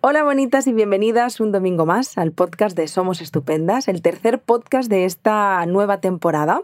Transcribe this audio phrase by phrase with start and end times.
[0.00, 4.88] Hola bonitas y bienvenidas un domingo más al podcast de Somos Estupendas, el tercer podcast
[4.88, 6.62] de esta nueva temporada.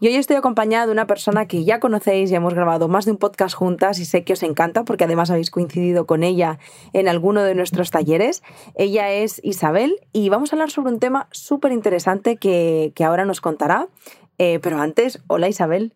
[0.00, 3.12] Y hoy estoy acompañada de una persona que ya conocéis, ya hemos grabado más de
[3.12, 6.58] un podcast juntas y sé que os encanta porque además habéis coincidido con ella
[6.92, 8.42] en alguno de nuestros talleres.
[8.74, 13.40] Ella es Isabel y vamos a hablar sobre un tema súper interesante que, ahora nos
[13.40, 13.88] contará.
[14.36, 15.94] Eh, pero antes, hola Isabel.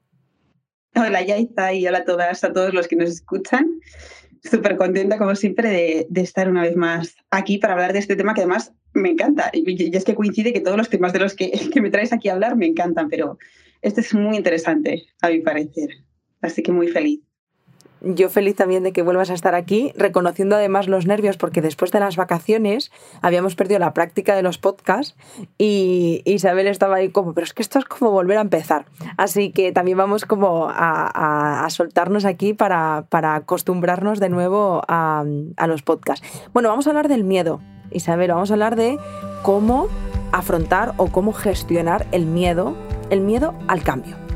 [0.96, 3.79] Hola Yaita y hola a todas, a todos los que nos escuchan
[4.43, 8.34] súper contenta, como siempre, de, estar una vez más aquí para hablar de este tema
[8.34, 9.51] que además me encanta.
[9.52, 12.29] Y, es que coincide que todos los temas de los que, que me traes aquí
[12.29, 13.38] a hablar me encantan, pero
[13.82, 15.91] este es muy interesante, a mi parecer.
[16.41, 17.20] Así que muy feliz.
[18.01, 21.91] Yo feliz también de que vuelvas a estar aquí, reconociendo además los nervios, porque después
[21.91, 25.16] de las vacaciones habíamos perdido la práctica de los podcasts
[25.59, 28.87] y Isabel estaba ahí como, pero es que esto es como volver a empezar.
[29.16, 35.24] Así que también vamos como a, soltarnos aquí para, acostumbrarnos de nuevo a,
[35.57, 36.27] a los podcasts.
[36.52, 37.60] Bueno, vamos a hablar del miedo,
[37.91, 38.99] Isabel, vamos a hablar de
[39.43, 39.88] cómo
[40.33, 42.74] afrontar o cómo gestionar el miedo,
[43.10, 44.27] el miedo al cambio.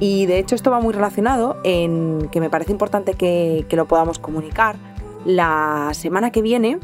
[0.00, 4.18] Y de hecho esto va muy relacionado en que me parece importante que, lo podamos
[4.18, 4.76] comunicar.
[5.24, 6.78] La semana que viene,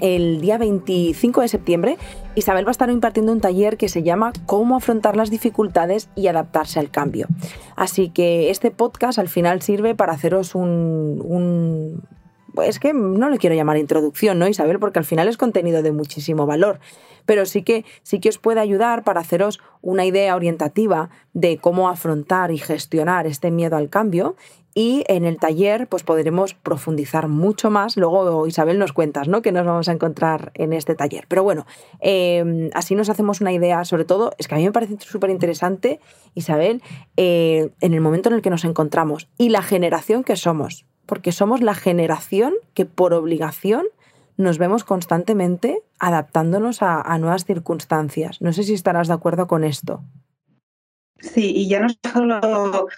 [0.00, 1.96] el día 25 de septiembre,
[2.34, 6.26] Isabel va a estar impartiendo un taller que se llama Cómo afrontar las dificultades y
[6.26, 7.28] adaptarse al cambio.
[7.76, 12.02] Así que este podcast al final sirve para haceros un,
[12.62, 14.78] es que no le quiero llamar introducción, ¿no, Isabel?
[14.78, 16.80] Porque al final es contenido de muchísimo valor
[17.26, 21.88] pero sí que, sí que os puede ayudar para haceros una idea orientativa de cómo
[21.88, 24.36] afrontar y gestionar este miedo al cambio
[24.76, 27.96] y en el taller pues podremos profundizar mucho más.
[27.96, 29.40] Luego Isabel nos cuentas, ¿no?
[29.40, 31.26] Que nos vamos a encontrar en este taller.
[31.28, 31.64] Pero bueno,
[32.00, 33.84] em, así nos hacemos una idea.
[33.84, 36.00] Sobre todo, es que a mí me parece súper interesante,
[36.34, 36.82] Isabel,
[37.16, 40.86] eh, en el momento en el que nos encontramos y la generación que somos.
[41.06, 43.86] Porque somos la generación que por obligación
[44.36, 48.40] nos vemos constantemente adaptándonos a, nuevas circunstancias.
[48.40, 50.02] No sé si estarás de acuerdo con esto.
[51.20, 52.88] Sí, y ya no solo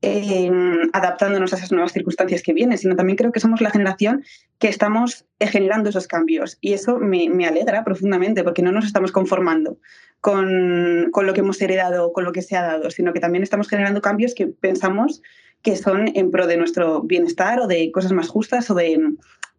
[0.00, 4.24] em, adaptándonos a esas nuevas circunstancias que vienen, sino también creo que somos la generación
[4.58, 6.58] que estamos generando esos cambios.
[6.60, 9.78] Y eso me, alegra profundamente porque no nos estamos conformando
[10.20, 13.42] con, con, lo que hemos heredado, con lo que se ha dado, sino que también
[13.42, 15.22] estamos generando cambios que pensamos
[15.62, 18.92] que son en pro de nuestro bienestar o de cosas más justas o de,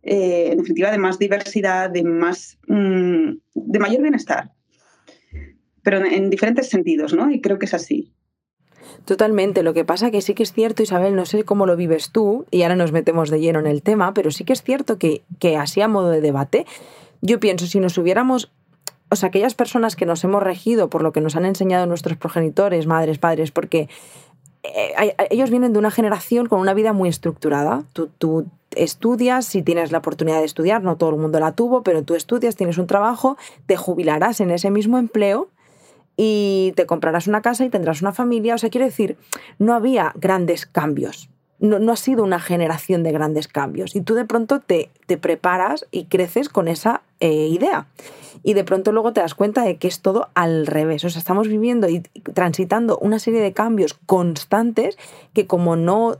[0.04, 4.52] eh, en definitiva, de más diversidad, de, más, mm, de mayor bienestar,
[5.84, 7.30] pero en, diferentes sentidos, ¿no?
[7.32, 8.14] Y creo que es así.
[9.06, 9.62] Totalmente.
[9.64, 12.46] Lo que pasa que sí que es cierto, Isabel, no sé cómo lo vives tú,
[12.52, 15.24] y ahora nos metemos de lleno en el tema, pero sí que es cierto que,
[15.40, 16.66] que así a modo de debate,
[17.22, 18.52] yo pienso, si nos hubiéramos
[19.12, 22.18] o sea, aquellas personas que nos hemos regido por lo que nos han enseñado nuestros
[22.18, 23.90] progenitores, madres, padres, porque
[24.64, 27.84] eh, ellos vienen de una generación con una vida muy estructurada.
[27.94, 31.84] Tú, tú, estudias, si tienes la oportunidad de estudiar, no todo el mundo la tuvo,
[31.84, 35.50] pero tú estudias, tienes un trabajo, te jubilarás en ese mismo empleo
[36.18, 38.56] y te comprarás una casa y tendrás una familia.
[38.56, 39.18] O sea, quiero decir,
[39.58, 41.30] no había grandes cambios.
[41.60, 43.96] No, ha sido una generación de grandes cambios.
[43.96, 47.88] Y tú de pronto te, te preparas y creces con esa eh, idea.
[48.44, 51.04] Y de pronto luego te das cuenta de que es todo al revés.
[51.04, 52.00] O sea, estamos viviendo y
[52.34, 54.98] transitando una serie de cambios constantes
[55.34, 56.18] que como no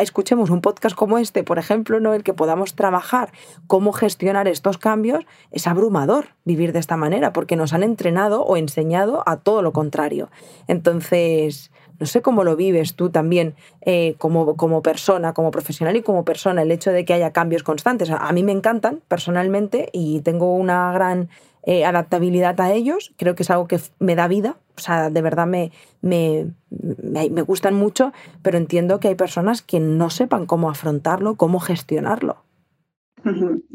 [0.00, 2.14] escuchemos un podcast como este, por ejemplo, ¿no?
[2.14, 3.32] el que podamos trabajar
[3.66, 8.56] cómo gestionar estos cambios, es abrumador vivir de esta manera, porque nos han entrenado o
[8.56, 10.30] enseñado a todo lo contrario.
[10.66, 16.02] Entonces, no sé cómo lo vives tú también eh, como, como persona, como profesional y
[16.02, 18.10] como persona, el hecho de que haya cambios constantes.
[18.10, 21.28] A mí me encantan personalmente y tengo una gran
[21.64, 23.12] eh, adaptabilidad a ellos.
[23.16, 24.56] Creo que es algo que me da vida.
[24.76, 29.80] O sea, de verdad me, me, me, gustan mucho, pero entiendo que hay personas que
[29.80, 32.44] no sepan cómo afrontarlo, cómo gestionarlo.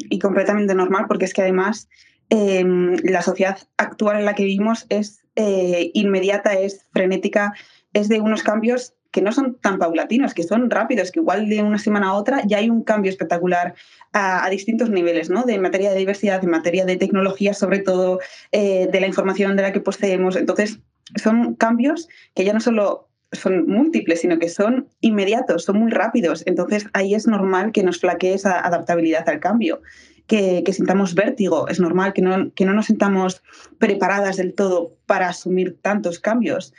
[0.10, 1.90] Y completamente normal, porque es que además
[2.30, 7.54] em, la sociedad actual en la que vivimos es eh, inmediata, es frenética,
[7.94, 11.62] es de unos cambios que no son tan paulatinos, que son rápidos, que igual de
[11.62, 13.76] una semana a otra ya hay un cambio espectacular
[14.12, 15.44] a, distintos niveles, ¿no?
[15.44, 18.20] De materia de diversidad, de materia de tecnología, sobre todo,
[18.52, 20.36] eh, de la información de la que poseemos.
[20.36, 20.80] Entonces,
[21.22, 26.42] son cambios que ya no solo son múltiples, sino que son inmediatos, son muy rápidos.
[26.48, 29.82] Entonces, ahí es normal que nos flaquee esa adaptabilidad al cambio.
[30.26, 31.68] Que, que, sintamos vértigo.
[31.68, 33.44] Es normal que no, que no nos sintamos
[33.78, 36.74] preparadas del todo para asumir tantos cambios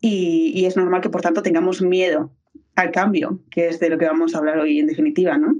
[0.00, 2.30] y, es normal que por tanto tengamos miedo
[2.76, 5.54] al cambio, que es de lo que vamos a hablar hoy en definitiva, ¿no?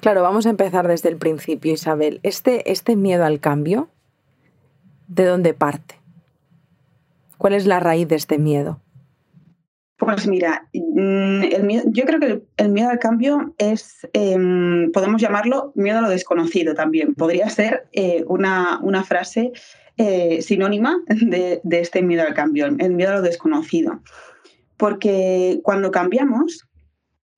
[0.00, 2.20] Claro, vamos a empezar desde el principio, Isabel.
[2.22, 3.88] Este, este miedo al cambio,
[5.08, 5.96] ¿de dónde parte?
[7.36, 8.80] ¿Cuál es la raíz de este miedo?
[10.00, 11.42] Pues mira, mm,
[11.92, 16.74] yo creo que el, miedo al cambio es, em, podemos llamarlo miedo a lo desconocido
[16.74, 17.14] también.
[17.14, 19.52] Podría ser eh, una, frase
[20.02, 24.00] eh, sinónima de, este miedo al cambio, el miedo a lo desconocido.
[24.78, 26.66] Porque cuando cambiamos,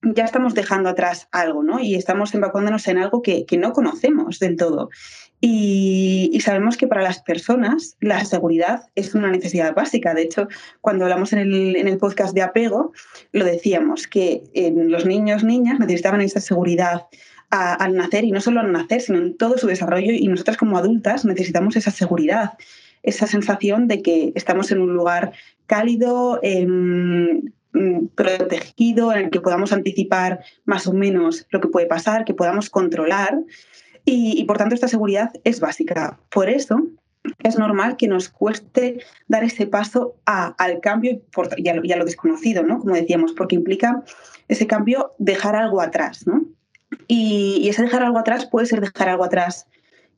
[0.02, 1.80] ya estamos dejando atrás algo, ¿no?
[1.80, 4.90] Y estamos evacuándonos en algo que, no conocemos del todo.
[5.40, 10.14] Y, sabemos que para las personas la seguridad es una necesidad básica.
[10.14, 10.46] De hecho,
[10.80, 12.92] cuando hablamos en el, podcast de apego,
[13.32, 17.06] lo decíamos, que los niños, niñas necesitaban esa seguridad
[17.52, 20.12] al nacer y no solo al nacer, sino en todo su desarrollo.
[20.12, 22.54] Y nosotras como adultas necesitamos esa seguridad,
[23.02, 25.32] esa sensación de que estamos en un lugar
[25.66, 32.24] cálido, mm, protegido, en el que podamos anticipar más o menos lo que puede pasar,
[32.24, 33.38] que podamos controlar
[34.04, 36.18] y, por tanto esta seguridad es básica.
[36.30, 36.86] Por eso
[37.42, 41.22] es normal que nos cueste dar ese paso al cambio
[41.56, 42.78] y, a lo, desconocido, ¿no?
[42.80, 44.02] Como decíamos, porque implica
[44.48, 46.46] ese cambio dejar algo atrás, ¿no?
[47.08, 49.66] Y, ese dejar algo atrás puede ser dejar algo atrás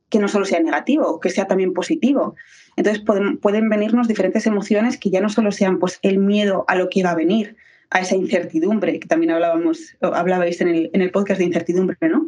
[0.09, 2.35] que no solo sea negativo, que sea también positivo.
[2.75, 6.75] Entonces pueden, pueden venirnos diferentes emociones que ya no solo sean pues, el miedo a
[6.75, 7.55] lo que va a venir,
[7.89, 12.27] a esa incertidumbre, que también hablábamos, hablabais en el, en el podcast de incertidumbre, ¿no?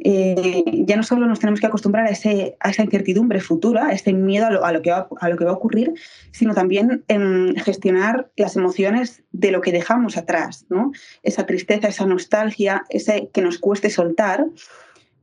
[0.00, 3.92] Eh, ya no solo nos tenemos que acostumbrar a, ese, a esa incertidumbre futura, a
[3.92, 5.94] ese miedo a lo, que, va, a lo que va a ocurrir,
[6.32, 10.92] sino también en gestionar las emociones de lo que dejamos atrás, ¿no?
[11.22, 14.46] Esa tristeza, esa nostalgia, ese que nos cueste soltar,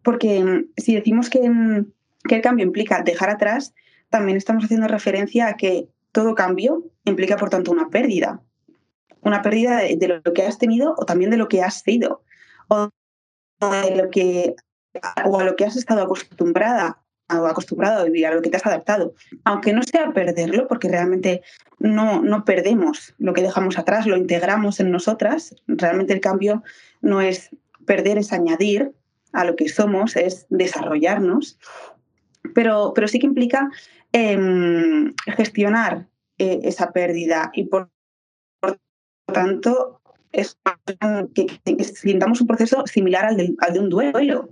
[0.03, 1.85] porque mm, si decimos que, mm,
[2.27, 3.73] que el cambio implica dejar atrás,
[4.09, 8.41] también estamos haciendo referencia a que todo cambio implica, por tanto, una pérdida.
[9.21, 12.23] Una pérdida de, de lo que has tenido o también de lo que has sido.
[12.67, 12.89] O
[13.69, 14.55] de lo que
[15.25, 16.97] o a lo que has estado acostumbrada
[17.29, 19.13] o acostumbrado a vivir, a lo que te has adaptado.
[19.45, 21.41] Aunque no sea perderlo, porque realmente
[21.79, 25.55] no, no perdemos lo que dejamos atrás, lo integramos en nosotras.
[25.67, 26.61] Realmente el cambio
[26.99, 27.49] no es
[27.85, 28.91] perder, es añadir
[29.31, 31.57] a lo que somos, es desarrollarnos.
[32.53, 33.69] Pero, pero sí que implica
[34.11, 36.07] em, gestionar
[36.37, 37.89] eh, esa pérdida y por
[39.31, 40.00] tanto
[40.31, 40.57] es
[41.33, 44.49] que, que, sintamos un proceso similar al de, un duelo.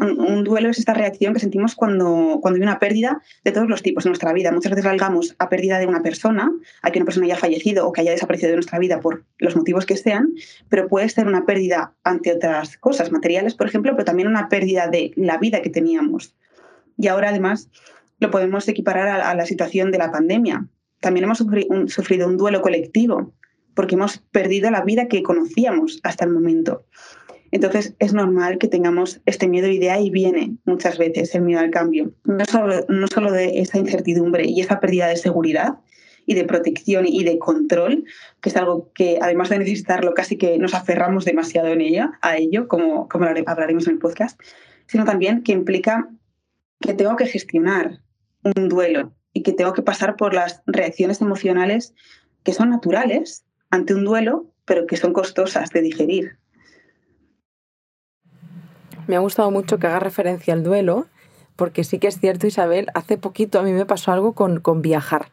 [0.00, 4.04] Un, duelo es esta reacción que sentimos cuando, hay una pérdida de todos los tipos
[4.04, 4.50] en nuestra vida.
[4.50, 6.50] Muchas veces valgamos a pérdida de una persona,
[6.82, 9.54] a que una persona haya fallecido o que haya desaparecido de nuestra vida por los
[9.54, 10.32] motivos que sean,
[10.68, 14.88] pero puede ser una pérdida ante otras cosas, materiales, por ejemplo, pero también una pérdida
[14.88, 16.34] de la vida que teníamos.
[16.96, 17.70] Y ahora, además,
[18.18, 20.66] lo podemos equiparar a la situación de la pandemia.
[20.98, 23.32] También hemos sufrido un duelo colectivo
[23.74, 26.84] porque hemos perdido la vida que conocíamos hasta el momento.
[27.50, 31.60] Entonces es normal que tengamos este miedo y de ahí viene muchas veces el miedo
[31.60, 32.12] al cambio.
[32.24, 35.78] No solo, no solo de esa incertidumbre y esa pérdida de seguridad
[36.26, 38.04] y de protección y de control,
[38.40, 42.36] que es algo que además de necesitarlo casi que nos aferramos demasiado en ella, a
[42.36, 44.40] ello, como, como hablaremos en el podcast,
[44.86, 46.08] sino también que implica
[46.80, 48.00] que tengo que gestionar
[48.56, 51.94] un duelo y que tengo que pasar por las reacciones emocionales
[52.42, 53.43] que son naturales
[53.74, 56.38] ante un duelo, pero que son costosas de digerir.
[59.06, 61.06] Me ha gustado mucho que haga referencia al duelo,
[61.56, 65.32] porque sí que es cierto, Isabel, hace poquito a mí me pasó algo con, viajar.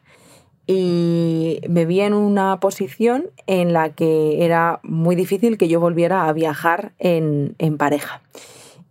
[0.66, 6.28] Y me vi en una posición en la que era muy difícil que yo volviera
[6.28, 8.22] a viajar en, en pareja.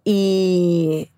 [0.04, 1.12] Y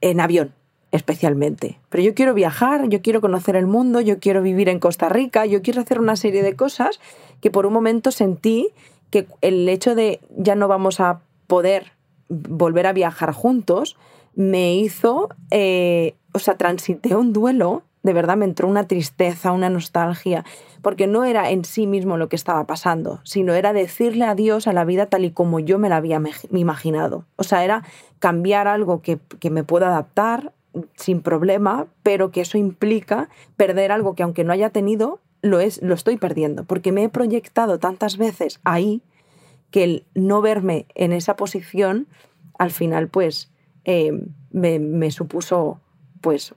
[0.00, 0.52] en avión,
[0.92, 1.80] especialmente.
[1.88, 5.46] Pero yo quiero viajar, yo quiero conocer el mundo, yo quiero vivir en Costa Rica,
[5.46, 7.00] yo quiero hacer una serie de cosas
[7.40, 8.68] que por un momento sentí
[9.10, 11.92] que el hecho de ya no vamos a poder
[12.28, 13.96] volver a viajar juntos
[14.34, 19.68] me hizo, eh, o sea, transité un duelo, de verdad me entró una tristeza, una
[19.68, 20.44] nostalgia,
[20.80, 24.72] porque no era en sí mismo lo que estaba pasando, sino era decirle adiós a
[24.72, 26.20] la vida tal y como yo me la había
[26.50, 27.26] imaginado.
[27.36, 27.84] O sea, era
[28.18, 30.52] cambiar algo que, que me pueda adaptar
[30.96, 35.82] sin problema, pero que eso implica perder algo que aunque no haya tenido, lo, es,
[35.82, 39.02] lo estoy perdiendo, porque me he proyectado tantas veces ahí
[39.70, 42.06] que el no verme en esa posición,
[42.58, 43.50] al final, pues,
[43.84, 44.12] eh,
[44.50, 45.80] me, me, supuso,
[46.20, 46.54] pues,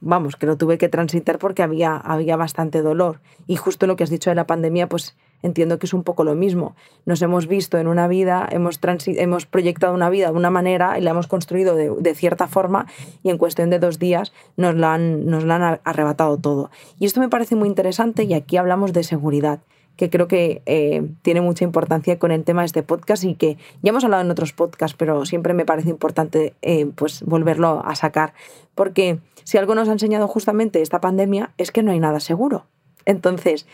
[0.00, 3.20] vamos, que lo tuve que transitar porque había, había bastante dolor.
[3.46, 6.24] Y justo lo que has dicho de la pandemia, pues entiendo que es un poco
[6.24, 6.74] lo mismo.
[7.04, 11.02] Nos hemos visto en una vida, hemos, hemos proyectado una vida de una manera y
[11.02, 12.86] la hemos construido de, cierta forma
[13.22, 16.70] y en cuestión de dos días nos la, han, nos la han arrebatado todo.
[16.98, 19.60] Y esto me parece muy interesante y aquí hablamos de seguridad
[19.96, 23.58] que creo que eh, tiene mucha importancia con el tema de este podcast y que
[23.82, 27.94] ya hemos hablado en otros podcasts, pero siempre me parece importante eh, pues volverlo a
[27.94, 28.34] sacar.
[28.74, 32.64] Porque si algo nos ha enseñado justamente esta pandemia es que no hay nada seguro.
[33.04, 33.66] Entonces,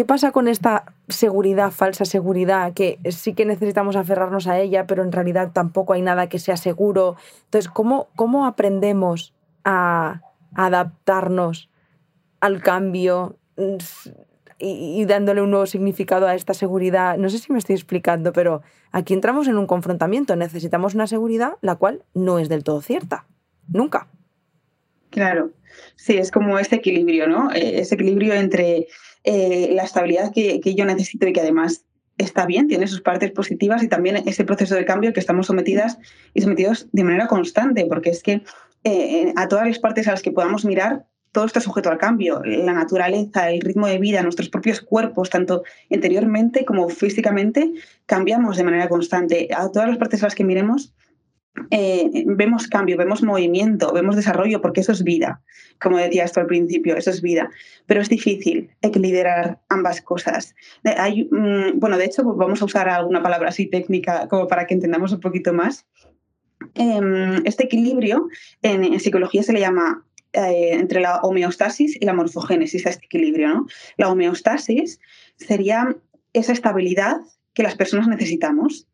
[0.00, 5.02] ¿Qué pasa con esta seguridad, falsa seguridad, que sí que necesitamos aferrarnos a ella, pero
[5.02, 7.16] en realidad tampoco hay nada que sea seguro?
[7.44, 10.22] Entonces, ¿cómo, cómo aprendemos a
[10.54, 11.68] adaptarnos
[12.40, 13.76] al cambio mm,
[14.58, 17.18] y, dándole un nuevo significado a esta seguridad?
[17.18, 20.34] No sé si me estoy explicando, pero aquí entramos en un confrontamiento.
[20.34, 23.26] Necesitamos una seguridad la cual no es del todo cierta.
[23.68, 24.08] Nunca.
[25.10, 25.50] Claro,
[25.96, 27.50] sí, es como ese equilibrio, ¿no?
[27.52, 28.86] Eh, ese equilibrio entre
[29.24, 31.84] eh, la estabilidad que, yo necesito y que además
[32.18, 35.98] está bien, tiene sus partes positivas y también ese proceso de cambio que estamos sometidas
[36.34, 38.42] y sometidos de manera constante, porque es que
[38.84, 42.42] eh, a todas las partes a las que podamos mirar, todo está sujeto al cambio.
[42.44, 47.72] La naturaleza, el ritmo de vida, nuestros propios cuerpos, tanto interiormente como físicamente,
[48.06, 49.48] cambiamos de manera constante.
[49.56, 50.92] A todas las partes a las que miremos,
[51.70, 55.42] eh, vemos cambio, vemos movimiento, vemos desarrollo, porque eso es vida.
[55.80, 57.50] Como decía esto al principio, eso es vida.
[57.86, 60.54] Pero es difícil equilibrar ambas cosas.
[60.84, 64.66] Eh, hay, mm, bueno, de hecho, vamos a usar alguna palabra así técnica como para
[64.66, 65.86] que entendamos un poquito más.
[66.74, 68.28] Em, este equilibrio
[68.62, 73.48] en, psicología se le llama eh, entre la homeostasis y la morfogénesis este equilibrio.
[73.48, 73.66] ¿no?
[73.96, 75.00] La homeostasis
[75.36, 75.96] sería
[76.32, 77.16] esa estabilidad
[77.54, 78.86] que las personas necesitamos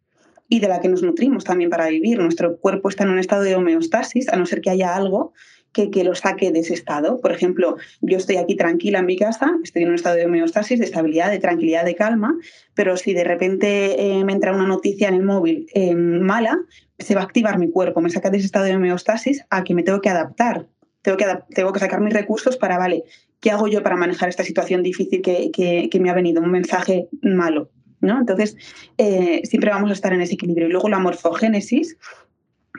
[0.49, 2.19] y de la que nos nutrimos también para vivir.
[2.19, 5.33] Nuestro cuerpo está en un estado de homeostasis, a no ser que haya algo
[5.73, 7.21] que, que, lo saque de ese estado.
[7.21, 10.79] Por ejemplo, yo estoy aquí tranquila en mi casa, estoy en un estado de homeostasis,
[10.79, 12.35] de estabilidad, de tranquilidad, de calma,
[12.75, 16.59] pero si de repente eh, me entra una noticia en el móvil eh, mala,
[16.99, 19.75] se va a activar mi cuerpo, me saca de ese estado de homeostasis a que
[19.75, 20.67] me tengo que adaptar.
[21.03, 23.05] Tengo que, tengo que sacar mis recursos para, vale,
[23.41, 26.43] ¿qué hago yo para manejar esta situación difícil que, que, que me ha venido?
[26.43, 27.71] Un mensaje malo.
[28.01, 28.19] ¿No?
[28.19, 28.57] Entonces,
[28.99, 30.69] eh, siempre vamos a estar en ese equilibrio.
[30.69, 31.97] Y luego la morfogénesis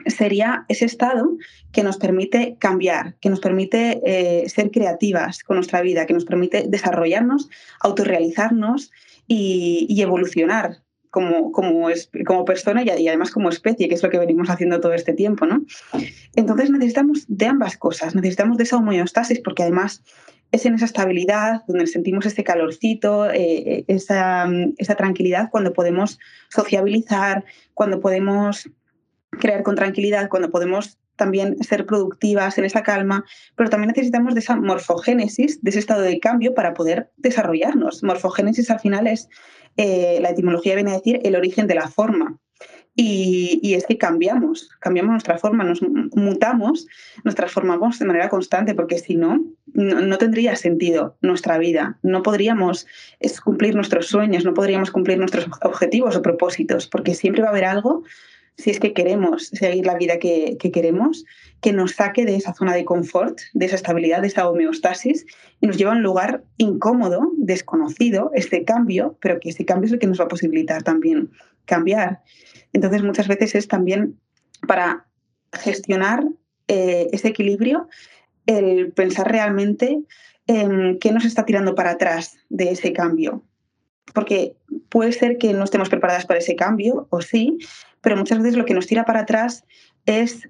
[0.06, 1.36] sería ese estado
[1.72, 6.24] que nos permite cambiar, que nos permite eh, ser creativas con nuestra vida, que nos
[6.24, 7.48] permite desarrollarnos,
[7.80, 8.90] autorrealizarnos
[9.26, 11.88] y, y evolucionar como, como,
[12.26, 15.46] como persona y, además como especie, que es lo que venimos haciendo todo este tiempo.
[15.46, 15.64] ¿no?
[16.36, 20.02] Entonces necesitamos de ambas cosas, necesitamos de esa homeostasis porque además
[20.52, 27.44] es en esa estabilidad donde sentimos ese calorcito, eh, esa, esa, tranquilidad cuando podemos sociabilizar,
[27.74, 28.70] cuando podemos
[29.30, 33.24] crear con tranquilidad, cuando podemos también ser productivas en esa calma,
[33.56, 38.02] pero también necesitamos de esa morfogénesis, de ese estado de cambio para poder desarrollarnos.
[38.02, 39.28] Morfogénesis al final es,
[39.76, 42.38] eh, la etimología viene a decir el origen de la forma.
[43.00, 46.88] Y, es que cambiamos, cambiamos nuestra forma, nos mutamos,
[47.22, 49.40] nos transformamos de manera constante, porque si no,
[49.72, 51.96] no, tendría sentido nuestra vida.
[52.02, 52.88] No podríamos
[53.44, 57.66] cumplir nuestros sueños, no podríamos cumplir nuestros objetivos o propósitos, porque siempre va a haber
[57.66, 58.02] algo,
[58.56, 61.24] si es que queremos seguir la vida que, que queremos,
[61.60, 65.24] que nos saque de esa zona de confort, de esa estabilidad, de esa homeostasis
[65.60, 69.92] y nos lleva a un lugar incómodo, desconocido, este cambio, pero que ese cambio es
[69.92, 71.30] el que nos va a posibilitar también
[71.64, 72.22] cambiar.
[72.72, 74.18] Entonces, muchas veces es también
[74.66, 75.06] para
[75.52, 76.24] gestionar
[76.68, 77.88] eh, ese equilibrio
[78.46, 80.00] el pensar realmente
[80.46, 83.44] en qué nos está tirando para atrás de ese cambio.
[84.14, 84.56] Porque
[84.88, 87.58] puede ser que no estemos preparadas para ese cambio, o sí,
[88.00, 89.64] pero muchas veces lo que nos tira para atrás
[90.06, 90.48] es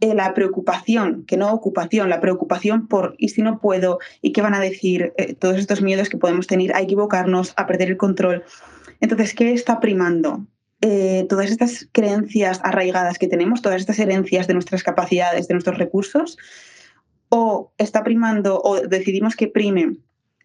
[0.00, 4.42] eh, la preocupación, que no ocupación, la preocupación por y si no puedo, y qué
[4.42, 7.96] van a decir, eh, todos estos miedos que podemos tener a equivocarnos, a perder el
[7.96, 8.44] control.
[9.00, 10.46] Entonces, ¿qué está primando?
[10.84, 15.78] Eh, todas estas creencias arraigadas que tenemos, todas estas herencias de nuestras capacidades, de nuestros
[15.78, 16.36] recursos,
[17.28, 19.96] o está primando o decidimos que prime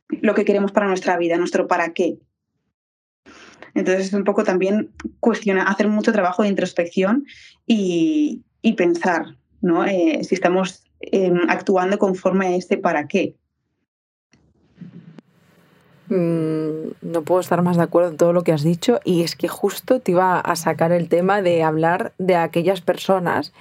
[0.10, 2.20] lo que queremos para nuestra vida, nuestro para qué.
[3.74, 7.26] Entonces es un poco también cuestionar, hacer mucho trabajo de introspección
[7.66, 8.44] y,
[8.78, 9.86] pensar ¿no?
[9.86, 13.36] Eh, si estamos em, actuando conforme a este para qué.
[16.10, 19.36] Mm, no puedo estar más de acuerdo en todo lo que has dicho y es
[19.36, 23.54] que justo te iba a sacar el tema de hablar de aquellas personas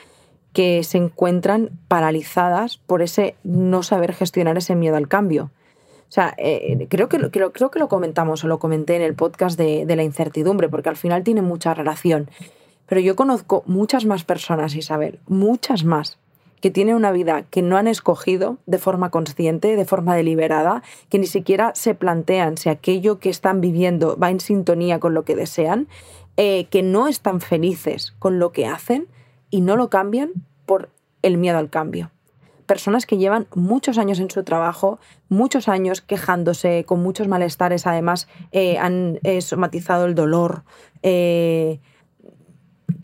[0.53, 5.51] que se encuentran paralizadas por ese no saber gestionar ese miedo al cambio.
[6.09, 9.15] O sea, eh, creo, que, creo, creo que lo comentamos o lo comenté en el
[9.15, 12.31] podcast de, de la incertidumbre, porque al final tiene mucha relación.
[12.87, 16.19] Pero yo conozco muchas más personas, Isabel, muchas más,
[16.61, 21.19] que tienen una vida que no han escogido de forma consciente, de forma deliberada, que
[21.19, 25.37] ni siquiera se plantean si aquello que están viviendo va en sintonía con lo que
[25.37, 25.89] desean,
[26.37, 29.09] eh, que no están felices con lo que hacen
[29.51, 30.33] y no lo cambian
[30.65, 30.91] por
[31.23, 32.11] el miedo al cambio.
[32.67, 34.99] Personas que llevan muchos años en su trabajo,
[35.29, 40.65] muchos años quejándose, con muchos malestares, además eh, han eh, somatizado el dolor,
[41.03, 41.81] que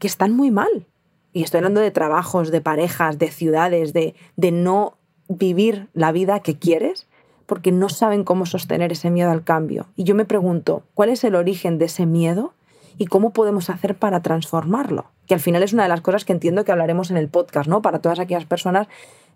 [0.00, 0.88] están muy mal,
[1.32, 4.96] y estoy hablando de trabajos, de parejas, de ciudades, de, de no
[5.28, 7.06] vivir la vida que quieres,
[7.46, 9.86] porque no saben cómo sostener ese miedo al cambio.
[9.96, 12.54] Y yo me pregunto, ¿cuál es el origen de ese miedo
[12.98, 15.06] y cómo podemos hacer para transformarlo?
[15.26, 17.68] Que al final es una de las cosas que entiendo que hablaremos en el podcast,
[17.68, 17.82] ¿no?
[17.82, 18.88] Para todas aquellas personas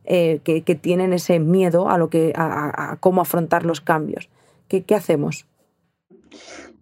[0.04, 4.28] eh, que, tienen ese miedo a, lo que, a, cómo afrontar los cambios.
[4.68, 5.46] ¿Qué, ¿Qué hacemos?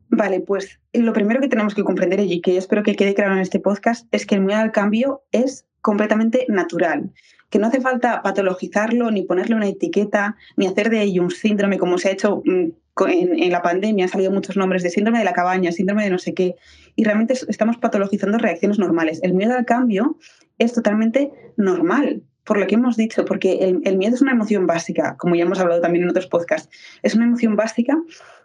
[0.09, 3.41] Vale, pues lo primero que tenemos que comprender y que espero que quede claro en
[3.41, 7.11] este podcast es que el miedo al cambio es completamente natural,
[7.51, 11.79] que no hace falta patologizarlo, ni ponerle una etiqueta, ni hacer de ello un síndrome
[11.79, 12.71] como se ha hecho mm,
[13.09, 16.19] en, la pandemia, han salido muchos nombres de síndrome de la cabaña, síndrome de no
[16.19, 16.57] sé qué,
[16.97, 19.21] y realmente estamos patologizando reacciones normales.
[19.23, 20.17] El miedo al cambio
[20.59, 24.67] es totalmente normal, por lo que hemos dicho, porque el, el miedo es una emoción
[24.67, 26.71] básica, como ya hemos hablado también en otros podcasts,
[27.03, 27.97] es una emoción básica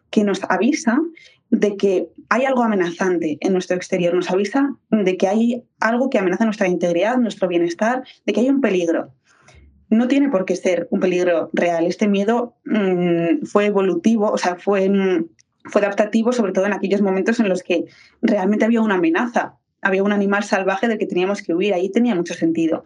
[0.10, 1.00] que nos avisa
[1.50, 6.20] de que hay algo amenazante en nuestro exterior, nos avisa de que hay algo que
[6.20, 9.12] amenaza nuestra integridad, nuestro bienestar, de que hay un peligro.
[9.90, 11.86] No tiene por qué ser un peligro real.
[11.88, 15.26] Este miedo mm, fue evolutivo, o sea, fue, mm,
[15.66, 17.86] fue adaptativo, sobre todo en aquellos momentos en los que
[18.22, 22.14] realmente había una amenaza, había un animal salvaje del que teníamos que huir, ahí tenía
[22.14, 22.84] mucho sentido.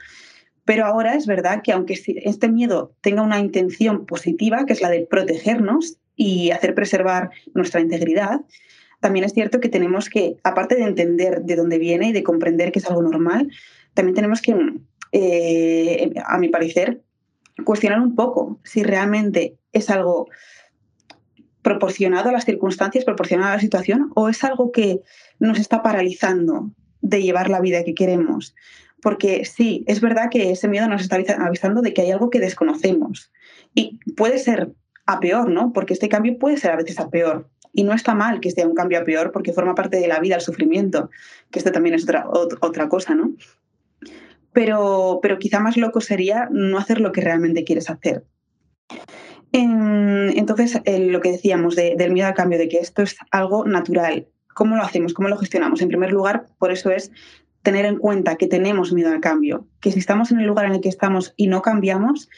[0.65, 4.89] Pero ahora es verdad que aunque este miedo tenga una intención positiva, que es la
[4.89, 8.41] de protegernos, y hacer preservar nuestra integridad,
[9.03, 12.71] también es cierto que tenemos que, aparte de entender de dónde viene y de comprender
[12.71, 13.51] que es algo normal,
[13.93, 14.55] también tenemos que,
[15.11, 17.01] eh, a mi parecer,
[17.65, 20.29] cuestionar un poco si realmente es algo
[21.61, 25.01] proporcionado a las circunstancias, proporcionado a la situación, o es algo que
[25.39, 28.55] nos está paralizando de llevar la vida que queremos.
[29.01, 32.39] Porque sí, es verdad que ese miedo nos está avisando de que hay algo que
[32.39, 33.31] desconocemos.
[33.75, 34.71] Y puede ser
[35.05, 35.73] a peor, ¿no?
[35.73, 37.49] Porque este cambio puede ser a veces a peor.
[37.73, 40.19] Y no está mal que sea un cambio a peor porque forma parte de la
[40.19, 41.09] vida, el sufrimiento,
[41.49, 43.33] que esto también es otra, otra cosa, ¿no?
[44.51, 48.25] Pero, pero quizá más loco sería no hacer lo que realmente quieres hacer.
[49.51, 54.27] Entonces, lo que decíamos del miedo al cambio, de que esto es algo natural.
[54.53, 55.13] ¿Cómo lo hacemos?
[55.13, 55.81] ¿Cómo lo gestionamos?
[55.81, 57.11] En primer lugar, por eso es
[57.61, 60.73] tener en cuenta que tenemos miedo al cambio, que si estamos en el lugar en
[60.73, 62.29] el que estamos y no cambiamos,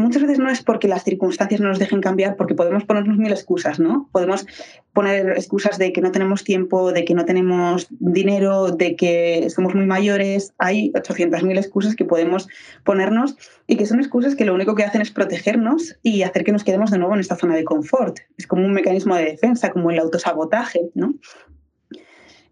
[0.00, 3.32] muchas veces no es porque las circunstancias no nos dejen cambiar, porque podemos ponernos mil
[3.32, 4.08] excusas, ¿no?
[4.12, 4.46] Podemos
[4.92, 9.74] poner excusas de que no tenemos tiempo, de que no tenemos dinero, de que somos
[9.74, 10.52] muy mayores.
[10.58, 12.48] Hay 800.000 excusas que podemos
[12.84, 16.52] ponernos y que son excusas que lo único que hacen es protegernos y hacer que
[16.52, 18.18] nos quedemos de nuevo en esta zona de confort.
[18.36, 21.14] Es como un mecanismo de defensa, como el autosabotaje, ¿no?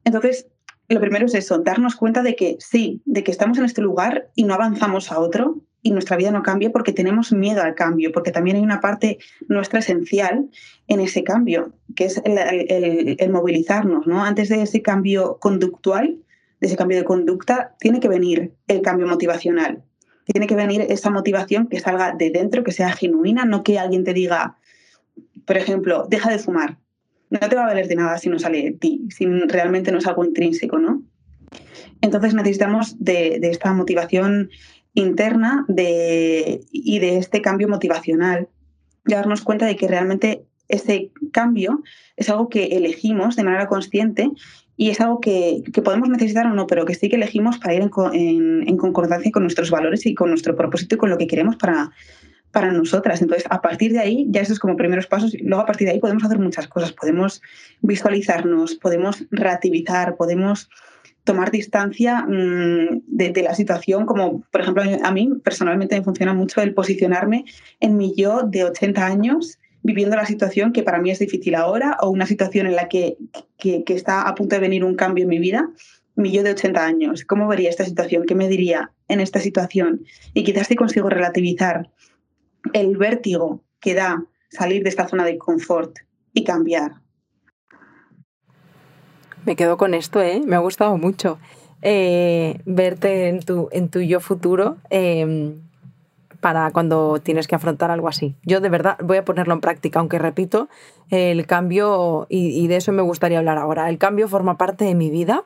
[0.04, 0.46] Entonces,
[0.88, 4.30] lo primero es eso, darnos cuenta de que sí, de que estamos en este lugar
[4.36, 5.56] y no avanzamos a otro,
[5.86, 9.18] y nuestra vida no cambia porque tenemos miedo al cambio, porque también hay una parte
[9.46, 10.50] nuestra esencial
[10.88, 14.04] en ese cambio, que es el, movilizarnos.
[14.08, 14.24] ¿no?
[14.24, 16.18] Antes de ese cambio conductual,
[16.60, 19.84] de ese cambio de conducta, tiene que venir el cambio motivacional.
[20.24, 24.02] Tiene que venir esa motivación que salga de dentro, que sea genuina, no que alguien
[24.02, 24.56] te diga,
[25.44, 26.78] por ejemplo, deja de fumar.
[27.30, 29.98] No te va a valer de nada si no sale de ti, si realmente no
[29.98, 31.04] es algo intrínseco, ¿no?
[32.00, 34.50] Entonces necesitamos de esta motivación
[34.96, 38.48] interna de, y de este cambio motivacional.
[39.06, 41.82] Y darnos cuenta de que realmente ese cambio
[42.16, 44.30] es algo que elegimos de manera consciente
[44.76, 47.90] y es algo que, podemos necesitar o no, pero que sí que elegimos para ir
[48.12, 51.92] en, concordancia con nuestros valores y con nuestro propósito y con lo que queremos para,
[52.50, 53.22] para nosotras.
[53.22, 55.94] Entonces, a partir de ahí, ya esos como primeros pasos, y luego a partir de
[55.94, 56.92] ahí podemos hacer muchas cosas.
[56.92, 57.40] Podemos
[57.80, 60.68] visualizarnos, podemos relativizar, podemos
[61.26, 66.62] tomar distancia mm, de, la situación, como por ejemplo a mí personalmente me funciona mucho
[66.62, 67.44] el posicionarme
[67.80, 71.98] en mi yo de 80 años viviendo la situación que para mí es difícil ahora
[72.00, 73.18] o una situación en la que,
[73.58, 75.68] que, está a punto de venir un cambio en mi vida,
[76.14, 78.24] mi yo de 80 años, ¿cómo vería esta situación?
[78.24, 80.04] ¿Qué me diría en esta situación?
[80.32, 81.90] Y quizás si consigo relativizar
[82.72, 85.98] el vértigo que da salir de esta zona de confort
[86.32, 87.05] y cambiar
[89.46, 90.42] me quedo con esto, ¿eh?
[90.44, 91.38] Me ha gustado mucho
[91.80, 95.60] eh, verte en tu, en tu yo futuro em,
[96.40, 98.34] para cuando tienes que afrontar algo así.
[98.42, 100.68] Yo de verdad voy a ponerlo en práctica, aunque repito,
[101.10, 105.10] el cambio, y, de eso me gustaría hablar ahora, el cambio forma parte de mi
[105.10, 105.44] vida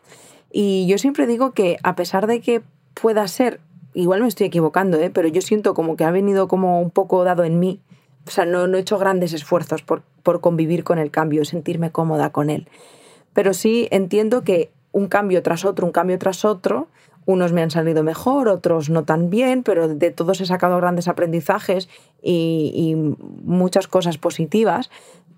[0.51, 2.63] y yo siempre digo que a pesar de que
[2.95, 3.61] pueda ser,
[3.93, 5.11] igual me estoy equivocando, ¿eh?
[5.11, 7.81] pero yo siento como que ha venido como un poco dado en mí.
[8.27, 11.91] O sea, no, no he hecho grandes esfuerzos por, por convivir con el cambio, sentirme
[11.91, 12.67] cómoda con él
[13.33, 16.89] pero sí entiendo que un cambio tras otro, un cambio tras otro,
[17.27, 21.09] unos me han salido mejor, otros no tan bien, pero de todos he sacado grandes
[21.09, 21.89] aprendizajes
[22.23, 22.97] y,
[23.45, 24.91] muchas cosas positivas,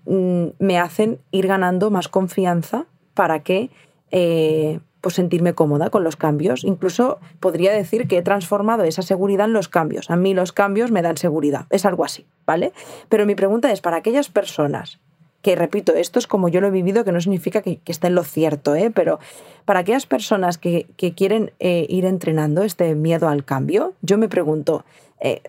[0.05, 3.69] mm, me hacen ir ganando más confianza para que
[4.11, 6.63] eh, pues sentirme cómoda con los cambios.
[6.63, 10.09] Incluso podría decir que he transformado esa seguridad en los cambios.
[10.09, 11.65] A mí los cambios me dan seguridad.
[11.71, 12.71] Es algo así, ¿vale?
[13.09, 14.99] Pero mi pregunta es para aquellas personas
[15.43, 18.15] que repito, esto es como yo lo he vivido, que no significa que, esté en
[18.15, 18.91] lo cierto, ¿eh?
[18.91, 19.19] pero
[19.65, 24.85] para aquellas personas que, quieren eh, ir entrenando este miedo al cambio, yo me pregunto,
[25.19, 25.41] eh,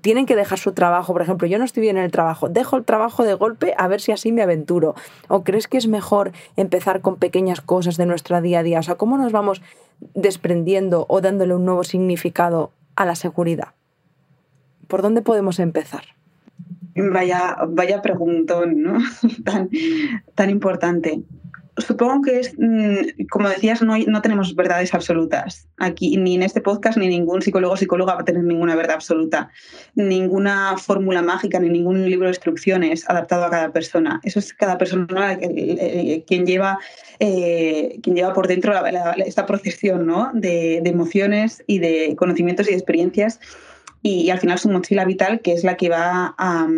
[0.00, 2.78] tienen que dejar su trabajo, por ejemplo, yo no estoy bien en el trabajo, dejo
[2.78, 4.94] el trabajo de golpe a ver si así me aventuro.
[5.28, 8.78] ¿O crees que es mejor empezar con pequeñas cosas de nuestra día a día?
[8.80, 9.60] O sea, ¿cómo nos vamos
[10.14, 13.74] desprendiendo o dándole un nuevo significado a la seguridad?
[14.88, 16.14] ¿Por dónde podemos empezar?
[16.96, 18.98] Vaya, vaya preguntón, ¿no?
[19.44, 19.68] tan,
[20.34, 21.22] tan importante
[21.78, 25.68] supongo que es, mm, como decías, no, no tenemos verdades absolutas.
[25.78, 28.96] Aquí, ni en este podcast, ni ningún psicólogo o psicóloga va a tener ninguna verdad
[28.96, 29.50] absoluta.
[29.94, 34.20] Ninguna fórmula mágica, ni ningún libro de instrucciones adaptado a cada persona.
[34.22, 36.78] Eso es cada persona quien lleva,
[37.18, 38.74] eh, quien lleva por dentro
[39.26, 40.30] esta procesión ¿no?
[40.34, 43.40] de, emociones y de conocimientos y de experiencias.
[44.06, 46.68] Y, al final su mochila vital, que es la que va a,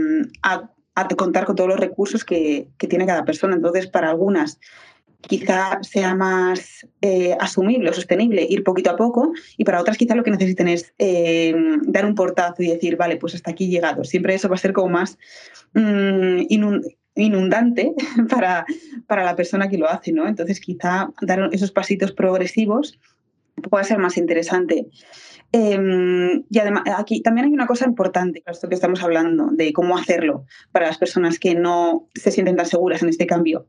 [0.94, 3.56] a contar con todos los recursos que, que, tiene cada persona.
[3.56, 4.60] Entonces, para algunas
[5.26, 10.14] quizá sea más eh, asumible o sostenible ir poquito a poco y para otras quizá
[10.14, 13.68] lo que necesiten es eh, dar un portazo y decir, vale, pues hasta aquí he
[13.68, 14.04] llegado.
[14.04, 15.18] Siempre eso va a ser como más
[15.74, 16.42] mm,
[17.16, 17.94] inundante
[18.30, 18.64] para,
[19.06, 20.28] para la persona que lo hace, ¿no?
[20.28, 22.98] Entonces quizá dar esos pasitos progresivos
[23.70, 24.86] pueda ser más interesante.
[25.52, 29.96] Em, y además, aquí también hay una cosa importante, esto que estamos hablando, de cómo
[29.96, 33.66] hacerlo para las personas que no se sienten tan seguras en este cambio.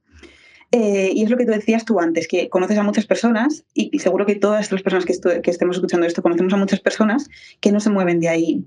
[0.72, 3.98] Eh, y es lo que tú decías tú antes, que conoces a muchas personas y,
[4.00, 7.30] seguro que todas las personas que, que, estemos escuchando esto conocemos a muchas personas
[7.62, 8.66] que no se mueven de ahí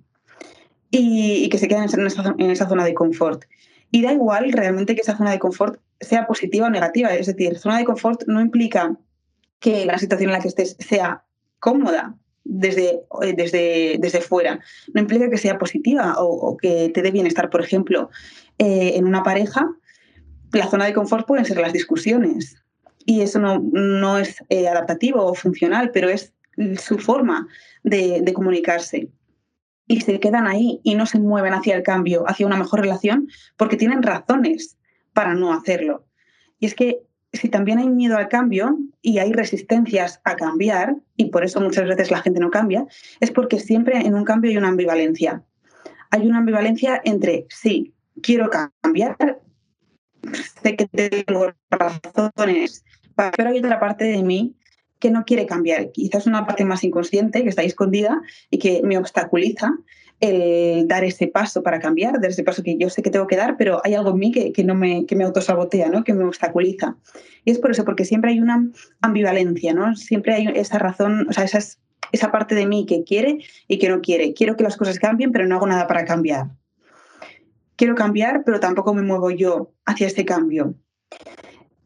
[0.91, 3.45] y, que se quedan en esa, en esa, zona de confort.
[3.91, 7.15] Y da igual realmente que esa zona de confort sea positiva o negativa.
[7.15, 8.97] Es decir, zona de confort no implica
[9.59, 11.25] que la situación en la que estés sea
[11.59, 14.61] cómoda desde, eh, desde, desde fuera.
[14.95, 17.51] No implica que sea positiva o, que te dé bienestar.
[17.51, 18.11] Por ejemplo,
[18.59, 19.69] eh, en una pareja
[20.53, 22.57] la zona de confort pueden ser las discusiones.
[23.07, 26.35] Y eso no, es eh, adaptativo o funcional, pero es
[26.79, 27.49] su forma
[27.83, 29.09] de, comunicarse.
[29.87, 33.29] Y se quedan ahí y no se mueven hacia el cambio, hacia una mejor relación,
[33.57, 34.77] porque tienen razones
[35.13, 36.07] para no hacerlo.
[36.59, 37.01] Y es que
[37.33, 41.87] si también hay miedo al cambio y hay resistencias a cambiar, y por eso muchas
[41.87, 42.87] veces la gente no cambia,
[43.21, 45.43] es porque siempre en un cambio hay una ambivalencia.
[46.11, 49.17] Hay una ambivalencia entre sí, quiero cambiar,
[50.63, 52.85] sé que tengo razones,
[53.37, 54.57] pero hay otra parte de mí
[54.99, 55.93] que no quiere cambiar.
[55.93, 59.73] Quizás una parte más inconsciente que está escondida y que me obstaculiza
[60.21, 63.37] el dar ese paso para cambiar, dar ese paso que yo sé que tengo que
[63.37, 66.05] dar, pero hay algo en mí que, no me, que me autosabotea, ¿no?
[66.05, 66.97] que me obstaculiza.
[67.45, 68.69] Y es por eso, porque siempre hay una
[69.01, 69.97] ambivalencia, ¿no?
[69.97, 74.01] siempre hay esa razón, o sea, esa parte de mí que quiere y que no
[74.01, 74.35] quiere.
[74.35, 76.49] Quiero que las cosas cambien, pero no hago nada para cambiar
[77.81, 80.75] quiero cambiar, pero tampoco me muevo yo hacia este cambio.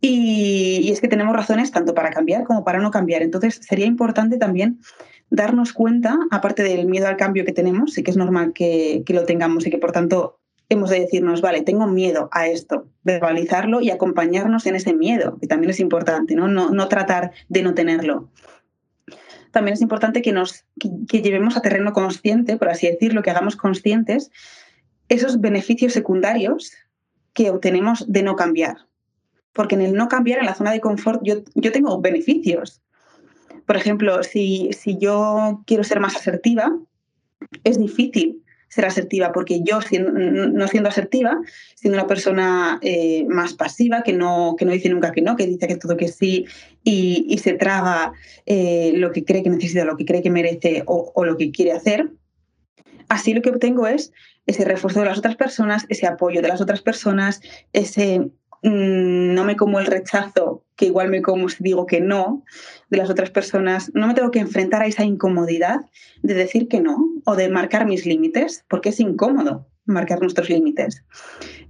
[0.06, 3.22] Y, es que tenemos razones tanto para cambiar como para no cambiar.
[3.22, 4.80] Entonces, sería importante también
[5.30, 9.24] darnos cuenta, aparte del miedo al cambio que tenemos, y que es normal que, lo
[9.24, 13.90] tengamos y que por tanto hemos de decirnos, vale, tengo miedo a esto, verbalizarlo y
[13.90, 16.48] acompañarnos en ese miedo, que también es importante, ¿no?
[16.48, 18.28] No, tratar de no tenerlo.
[19.52, 20.66] También es importante que nos
[21.08, 24.30] que llevemos a terreno consciente, por así decirlo, que hagamos conscientes
[25.08, 26.72] esos beneficios secundarios
[27.32, 28.76] que obtenemos de no cambiar.
[29.54, 32.82] Porque en el no cambiar, en la zona de confort, yo, yo tengo beneficios.
[33.66, 36.76] Por ejemplo, si, si yo quiero ser más asertiva,
[37.62, 41.40] es difícil ser asertiva, porque yo no siendo asertiva,
[41.76, 45.46] siendo una persona eh, más pasiva, que no, que no dice nunca que no, que
[45.46, 46.46] dice que todo que sí
[46.82, 48.12] y, se traga
[48.46, 51.52] eh, lo que cree que necesita, lo que cree que merece o, o, lo que
[51.52, 52.10] quiere hacer,
[53.08, 54.12] así lo que obtengo es
[54.46, 57.40] ese refuerzo de las otras personas, ese apoyo de las otras personas,
[57.72, 58.28] ese
[58.64, 62.42] mm, no me como el rechazo, que igual me como si digo que no,
[62.90, 65.82] de las otras personas, no me tengo que enfrentar a esa incomodidad
[66.22, 71.04] de decir que no o de marcar mis límites, porque es incómodo marcar nuestros límites.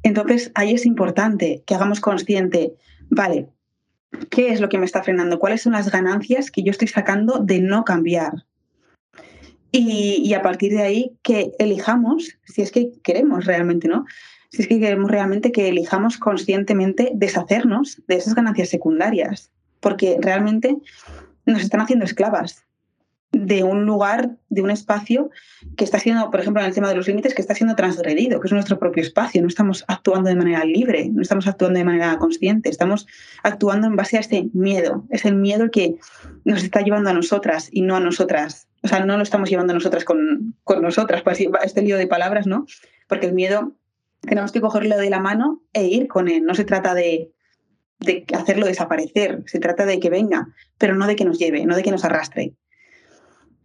[0.02, 2.74] Entonces, ahí es importante que hagamos consciente,
[3.10, 3.48] vale,
[4.30, 5.38] ¿qué es lo que me está frenando?
[5.38, 8.44] ¿Cuáles son las ganancias que yo estoy sacando de no cambiar?
[9.76, 14.04] Y, a partir de ahí que elijamos, si es que queremos realmente, ¿no?
[14.54, 20.76] Si es que queremos realmente que elijamos conscientemente deshacernos de esas ganancias secundarias, porque realmente
[21.44, 22.64] nos están haciendo esclavas.
[23.32, 25.28] de un lugar, de un espacio
[25.76, 28.38] que está siendo, por ejemplo, en el tema de los límites, que está siendo transgredido,
[28.38, 29.42] que es nuestro propio espacio.
[29.42, 33.08] No estamos actuando de manera libre, no estamos actuando de manera consciente, estamos
[33.42, 35.04] actuando en base a este miedo.
[35.10, 35.96] Es el miedo que
[36.44, 38.68] nos está llevando a nosotras y no a nosotras.
[38.84, 41.24] O sea, no lo estamos llevando a nosotras con, con nosotras,
[41.64, 42.66] este lío de palabras, ¿no?
[43.08, 43.72] Porque el miedo
[44.26, 46.44] tenemos que cogerlo de la mano e ir con él.
[46.44, 47.32] No se trata de,
[48.00, 51.76] de hacerlo desaparecer, se trata de que venga, pero no de que nos lleve, no
[51.76, 52.54] de que nos arrastre.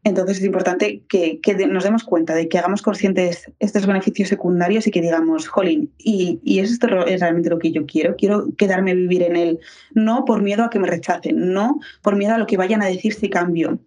[0.04, 4.92] Entonces es importante que, nos demos cuenta de que hagamos conscientes estos beneficios secundarios y
[4.92, 8.96] que digamos, jolín, y, y esto es realmente lo que yo quiero, quiero quedarme a
[8.96, 9.60] vivir en él,
[9.94, 12.88] no por miedo a que me rechacen, no por miedo a lo que vayan a
[12.88, 13.80] decir si cambio,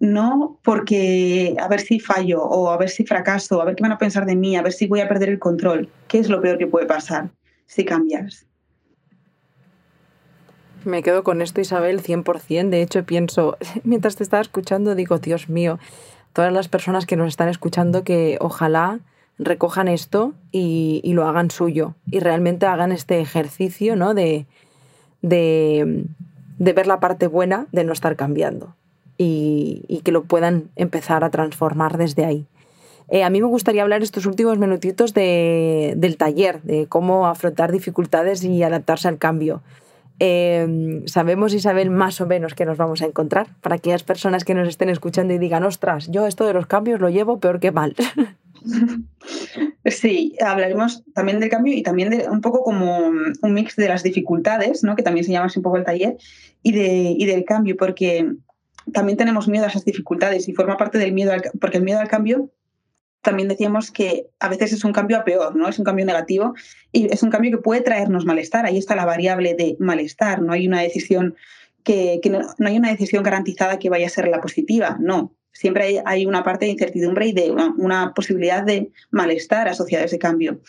[0.00, 3.92] no porque a ver si fallo o a ver si fracaso, a ver qué van
[3.92, 5.88] a pensar de mí, a ver si voy a perder el control.
[6.06, 7.30] ¿Qué es lo peor que puede pasar
[7.66, 8.46] si cambias?
[10.84, 12.70] Me quedo con esto, Isabel, 100%.
[12.70, 15.78] De hecho, pienso, mientras te estaba escuchando, digo, Dios mío,
[16.32, 19.00] todas las personas que nos están escuchando, que ojalá
[19.38, 24.14] recojan esto y, lo hagan suyo y realmente hagan este ejercicio ¿no?
[24.14, 24.46] de,
[25.22, 26.04] de,
[26.58, 28.74] ver la parte buena de no estar cambiando
[29.18, 32.46] y, que lo puedan empezar a transformar desde ahí.
[33.10, 38.44] Eh, a mí me gustaría hablar estos últimos minutitos del taller, de cómo afrontar dificultades
[38.44, 39.62] y adaptarse al cambio.
[40.20, 44.54] Em, sabemos, Isabel, más o menos que nos vamos a encontrar para aquellas personas que
[44.54, 47.72] nos estén escuchando y digan, ostras, yo esto de los cambios lo llevo peor que
[47.72, 47.94] mal.
[49.84, 54.02] Sí, hablaremos también del cambio y también de un poco como un mix de las
[54.02, 54.96] dificultades, ¿no?
[54.96, 56.16] que también se llama así un poco el taller,
[56.62, 58.32] y, de, y del cambio, porque
[58.92, 62.00] también tenemos miedo a esas dificultades y forma parte del miedo, al, porque el miedo
[62.00, 62.50] al cambio
[63.22, 65.68] también decíamos que a veces es un cambio a peor, ¿no?
[65.68, 66.54] Es un cambio negativo
[66.92, 68.64] y es un cambio que puede traernos malestar.
[68.64, 70.40] Ahí está la variable de malestar.
[70.40, 71.34] No hay una decisión
[71.82, 74.96] que, no, hay una decisión garantizada que vaya a ser la positiva.
[75.00, 75.34] No.
[75.52, 80.18] Siempre hay, una parte de incertidumbre y de una, posibilidad de malestar asociada a ese
[80.18, 80.60] cambio.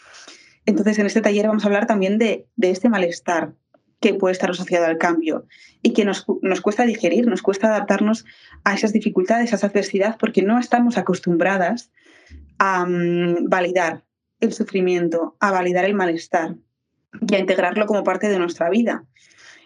[0.66, 3.54] Entonces, en este taller vamos a hablar también de, de este malestar
[4.00, 5.46] que puede estar asociado al cambio
[5.82, 8.26] y que nos, nos, cuesta digerir, nos cuesta adaptarnos
[8.64, 11.92] a esas dificultades, a esa adversidad, porque no estamos acostumbradas
[12.60, 14.04] a mm, validar
[14.40, 16.56] el sufrimiento, a validar el malestar
[17.28, 19.04] y a integrarlo como parte de nuestra vida.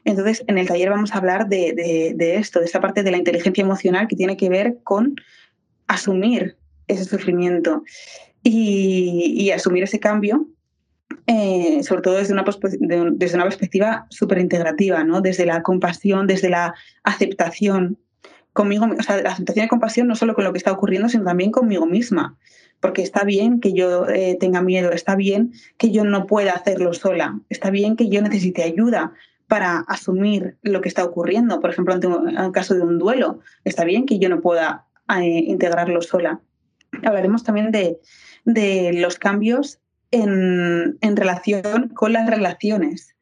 [0.06, 3.62] Entonces, en el taller vamos a hablar de, esto, de esa parte de la inteligencia
[3.62, 5.16] emocional que tiene que ver con
[5.88, 7.84] asumir ese sufrimiento
[8.44, 10.48] y, asumir ese cambio,
[11.28, 12.44] eh, sobre todo desde una,
[13.12, 15.22] desde una perspectiva súper integrativa, ¿no?
[15.22, 16.74] desde la compasión, desde la
[17.04, 17.98] aceptación
[18.54, 21.52] conmigo, o la aceptación y compasión no solo con lo que está ocurriendo, sino también
[21.52, 22.38] conmigo misma
[22.84, 26.94] porque está bien que yo eh, tenga miedo, está bien que yo no pueda hacerlo
[26.94, 29.14] sola, está bien que yo necesite ayuda
[29.48, 31.62] para asumir lo que está ocurriendo.
[31.62, 34.86] Por ejemplo, ante un, caso de un duelo, está bien que yo no pueda
[35.18, 36.42] eh, integrarlo sola.
[37.04, 39.80] Hablaremos también de, los cambios
[40.14, 43.16] en, relación con las relaciones,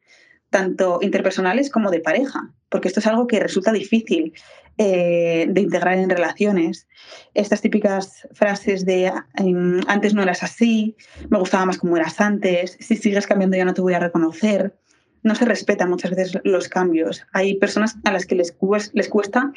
[0.50, 4.32] tanto interpersonales como de pareja, porque esto es algo que resulta difícil.
[4.78, 6.88] Eh, de integrar en relaciones.
[7.34, 10.96] Estas típicas frases de em, antes no eras así,
[11.28, 14.74] me gustaba más como eras antes, si sigues cambiando ya no te voy a reconocer.
[15.22, 17.22] No se respetan muchas veces los cambios.
[17.34, 18.56] Hay personas a las que les,
[18.94, 19.52] les cuesta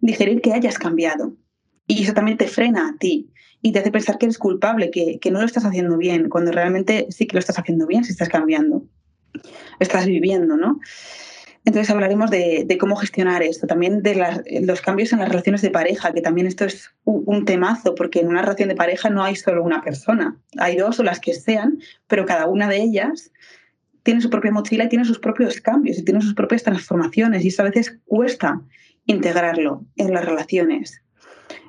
[0.00, 1.36] digerir que hayas cambiado.
[1.86, 3.30] Y eso también te frena a ti
[3.66, 6.52] y te hace pensar que eres culpable, que, que no lo estás haciendo bien, cuando
[6.52, 8.84] realmente sí que lo estás haciendo bien si estás cambiando.
[9.80, 10.78] Estás viviendo, ¿no?
[11.64, 14.24] Entonces hablaremos de, cómo gestionar esto, también de
[14.62, 18.28] los cambios en las relaciones de pareja, que también esto es un, temazo, porque en
[18.28, 21.80] una relación de pareja no hay solo una persona, hay dos o las que sean,
[22.06, 23.32] pero cada una de ellas
[24.04, 27.48] tiene su propia mochila y tiene sus propios cambios y tiene sus propias transformaciones y
[27.48, 28.62] eso a veces cuesta
[29.06, 31.02] integrarlo en las relaciones.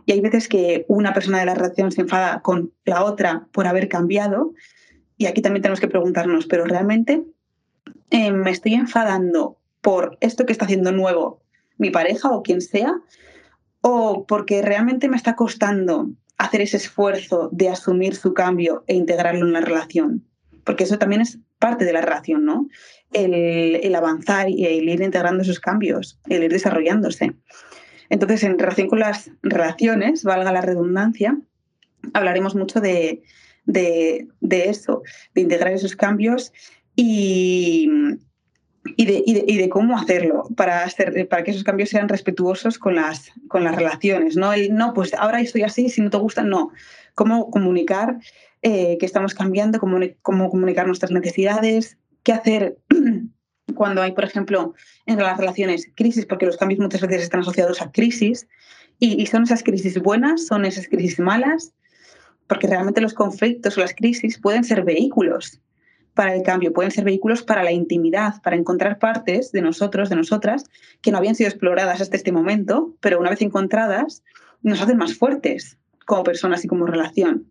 [0.07, 3.67] Y hay veces que una persona de la relación se enfada con la otra por
[3.67, 4.53] haber cambiado
[5.17, 7.23] y aquí también tenemos que preguntarnos, pero realmente
[8.11, 11.41] eh, me estoy enfadando por esto que está haciendo nuevo
[11.77, 12.95] mi pareja o quien sea,
[13.81, 19.45] o porque realmente me está costando hacer ese esfuerzo de asumir su cambio e integrarlo
[19.45, 20.25] en la relación.
[20.63, 22.67] Porque eso también es parte de la relación, ¿no?
[23.13, 27.33] El, avanzar y el ir integrando esos cambios, el ir desarrollándose.
[28.09, 31.37] Entonces, en relación con las relaciones, valga la redundancia,
[32.13, 33.23] hablaremos mucho de,
[33.65, 36.53] de eso, de integrar esos cambios
[36.95, 37.89] y,
[38.95, 42.95] y de, y, de, cómo hacerlo para, hacer, para que esos cambios sean respetuosos con
[42.95, 44.35] las, con las relaciones.
[44.35, 44.51] ¿no?
[44.71, 46.71] No, pues ahora estoy así, si no te gusta, no.
[47.13, 48.17] Cómo comunicar
[48.61, 52.77] eh, que estamos cambiando, cómo, cómo, comunicar nuestras necesidades, qué hacer
[53.75, 54.73] cuando hay, por ejemplo,
[55.05, 58.47] en las relaciones crisis, porque los cambios muchas veces están asociados a crisis,
[58.99, 61.73] y, son esas crisis buenas, son esas crisis malas,
[62.47, 65.61] porque realmente los conflictos o las crisis pueden ser vehículos
[66.15, 70.15] para el cambio, pueden ser vehículos para la intimidad, para encontrar partes de nosotros, de
[70.15, 70.63] nosotras,
[71.01, 74.23] que no habían sido exploradas hasta este momento, pero una vez encontradas,
[74.63, 77.45] nos hacen más fuertes como personas y como relación.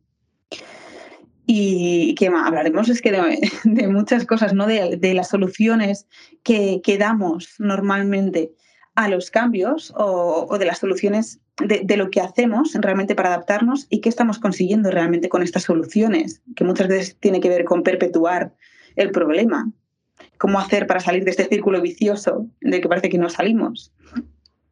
[1.47, 3.13] Y que hablaremos es que
[3.65, 4.67] de, muchas cosas, ¿no?
[4.67, 6.07] De, las soluciones
[6.43, 8.53] que, damos normalmente
[8.97, 14.01] a los cambios o, de las soluciones de, lo que hacemos realmente para adaptarnos y
[14.01, 18.55] qué estamos consiguiendo realmente con estas soluciones, que muchas veces tiene que ver con perpetuar
[18.97, 19.71] el problema.
[20.39, 23.93] ¿Cómo hacer para salir de este círculo vicioso de que parece que no salimos?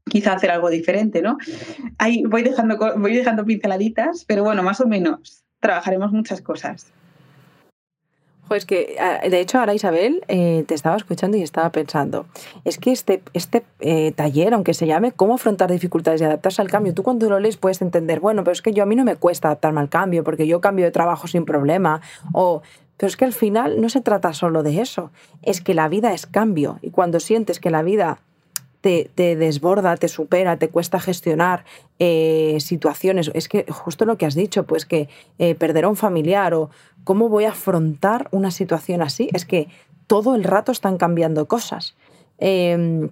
[0.07, 1.39] Quizá hacer algo diferente, ¿no?
[1.99, 6.93] Ahí voy dejando, voy dejando pinceladitas, pero bueno, más o menos trabajaremos muchas cosas.
[8.49, 12.27] Pues que, ah, de hecho, ahora Isabel, eh, te estaba escuchando y estaba pensando,
[12.67, 16.71] es que este, este eh, taller, aunque se llame Cómo afrontar dificultades y adaptarse al
[16.71, 19.05] cambio, tú cuando lo lees puedes entender, bueno, pero es que yo a mí no
[19.05, 22.03] me cuesta adaptarme al cambio porque yo cambio de trabajo sin problema,
[22.35, 22.61] o,
[22.99, 26.13] pero es que al final no se trata solo de eso, es que la vida
[26.13, 28.19] es cambio y cuando sientes que la vida
[28.85, 31.65] te, desborda, te supera, te cuesta gestionar
[31.99, 33.31] eh, situaciones.
[33.33, 36.69] Es que justo lo que has dicho, pues que eh, perder a un familiar o
[37.03, 39.69] cómo voy a afrontar una situación así, es que
[40.07, 41.97] todo el rato están cambiando cosas.
[42.37, 43.09] Em,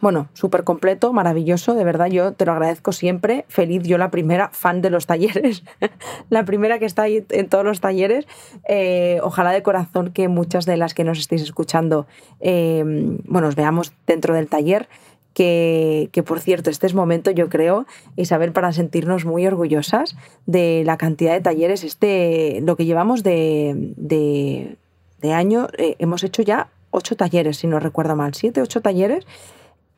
[0.00, 3.44] bueno, súper completo, maravilloso, de verdad yo te lo agradezco siempre.
[3.48, 5.64] Feliz, yo la primera fan de los talleres,
[6.30, 8.26] la primera que está ahí en todos los talleres.
[8.68, 12.06] Eh, ojalá de corazón que muchas de las que nos estéis escuchando,
[12.40, 12.82] eh,
[13.24, 14.88] bueno, os veamos dentro del taller.
[15.34, 20.82] Que, que, por cierto, este es momento, yo creo, Isabel, para sentirnos muy orgullosas de
[20.84, 21.84] la cantidad de talleres.
[21.84, 27.78] Este, lo que llevamos de, de, año, eh, hemos hecho ya ocho talleres, si no
[27.78, 29.26] recuerdo mal, siete, ocho talleres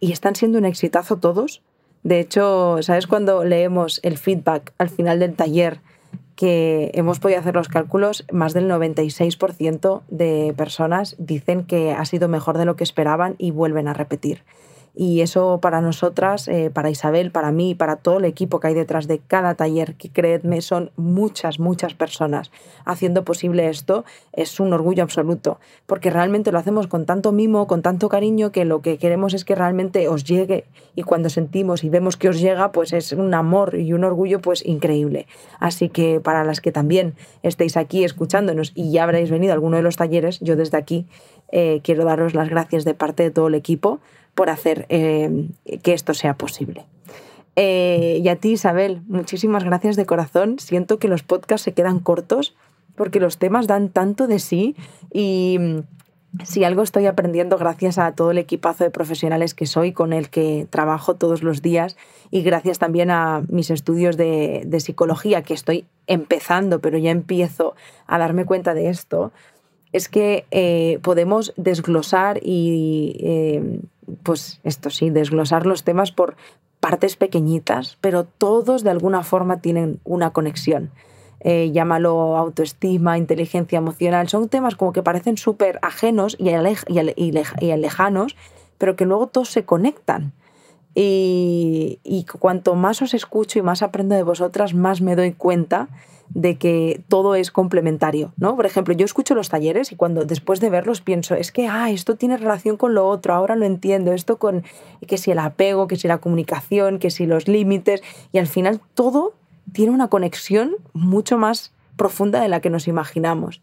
[0.00, 1.62] y están siendo un exitazo todos.
[2.02, 5.80] De hecho, ¿sabes cuando leemos el feedback al final del taller?
[6.40, 12.28] que hemos podido hacer los cálculos, más del 96% de personas dicen que ha sido
[12.28, 14.42] mejor de lo que esperaban y vuelven a repetir.
[14.94, 18.74] Y eso para nosotras, eh, para Isabel, para mí, para todo el equipo que hay
[18.74, 22.50] detrás de cada taller, que creedme, son muchas, muchas personas
[22.85, 27.83] haciendo posible esto, es un orgullo absoluto, porque realmente lo hacemos con tanto mimo, con
[27.83, 31.88] tanto cariño, que lo que queremos es que realmente os llegue y cuando sentimos y
[31.88, 35.26] vemos que os llega, pues es un amor y un orgullo pues increíble.
[35.59, 39.76] Así que para las que también estéis aquí escuchándonos y ya habréis venido a alguno
[39.76, 41.07] de los talleres, yo desde aquí
[41.53, 44.00] eh, quiero daros las gracias de parte de todo el equipo
[44.34, 45.48] por hacer eh,
[45.82, 46.86] que esto sea posible.
[47.56, 50.58] Eh, y a ti, Isabel, muchísimas gracias de corazón.
[50.58, 52.54] Siento que los podcasts se quedan cortos
[52.96, 54.76] porque los temas dan tanto de sí
[55.12, 55.80] y mm,
[56.44, 60.30] si algo estoy aprendiendo gracias a todo el equipazo de profesionales que soy, con el
[60.30, 61.96] que trabajo todos los días
[62.30, 67.74] y gracias también a mis estudios de, psicología que estoy empezando, pero ya empiezo
[68.06, 69.32] a darme cuenta de esto,
[69.92, 73.80] es que eh, podemos desglosar y
[74.22, 76.36] pues esto sí, desglosar los temas por
[76.80, 80.90] partes pequeñitas, pero todos de alguna forma tienen una conexión.
[81.40, 88.36] Eh, llámalo autoestima, inteligencia emocional, son temas como que parecen súper ajenos y, y, lejanos,
[88.76, 90.32] pero que luego todos se conectan.
[90.94, 95.88] Y cuanto más os escucho y más aprendo de vosotras, más me doy cuenta
[96.32, 98.54] de que todo es complementario, ¿no?
[98.56, 101.90] Por ejemplo, yo escucho los talleres y cuando después de verlos pienso, es que, ah,
[101.90, 104.62] esto tiene relación con lo otro, ahora lo entiendo, esto con
[105.06, 108.80] que si el apego, que si la comunicación, que si los límites, y al final
[108.94, 109.34] todo
[109.72, 113.60] tiene una conexión mucho más profunda de la que nos imaginamos.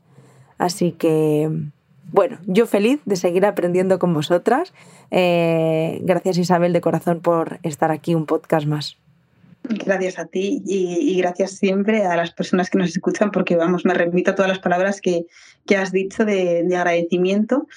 [0.57, 1.49] Así que,
[2.11, 4.73] bueno, yo feliz de seguir aprendiendo con vosotras.
[5.11, 8.97] Eh, gracias Isabel de corazón por estar aquí un podcast más.
[9.69, 13.93] Gracias a ti y, gracias siempre a las personas que nos escuchan porque, vamos, me
[13.93, 15.25] remito a todas las palabras que,
[15.77, 17.67] has dicho de, agradecimiento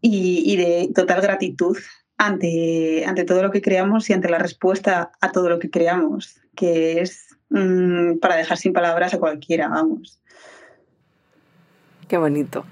[0.00, 1.76] y, de total gratitud
[2.16, 6.40] ante, ante todo lo que creamos y ante la respuesta a todo lo que creamos,
[6.54, 10.20] que es mm, para dejar sin palabras a cualquiera, vamos.
[12.08, 12.64] Qué bonito.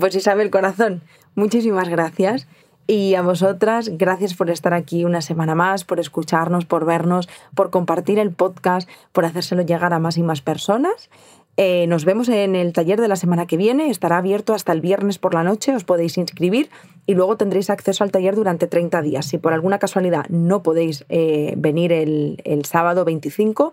[0.00, 1.02] pues Isabel Corazón,
[1.34, 2.46] muchísimas gracias.
[2.86, 7.70] Y a vosotras, gracias por estar aquí una semana más, por escucharnos, por vernos, por
[7.70, 11.10] compartir el podcast, por hacérselo llegar a más y más personas.
[11.56, 14.82] Eh, nos vemos en el taller de la semana que viene, estará abierto hasta el
[14.82, 16.68] viernes por la noche, os podéis inscribir
[17.06, 19.26] y luego tendréis acceso al taller durante 30 días.
[19.26, 23.72] Si por alguna casualidad no podéis eh, venir el, el, sábado 25,